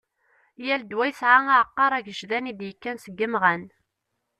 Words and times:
Yal 0.65 0.81
ddwa 0.83 1.05
yesɛa 1.07 1.37
"Aɛeqqar 1.51 1.91
agejdan" 1.93 2.49
id-yekkan 2.51 2.97
seg 3.03 3.19
imɣan. 3.25 3.63